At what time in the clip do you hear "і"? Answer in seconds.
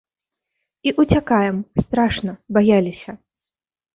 0.91-0.93